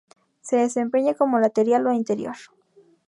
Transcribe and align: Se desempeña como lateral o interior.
Se 0.41 0.55
desempeña 0.57 1.13
como 1.13 1.37
lateral 1.37 1.83
o 1.85 1.93
interior. 2.01 2.37